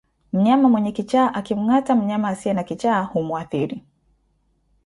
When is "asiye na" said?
2.27-2.63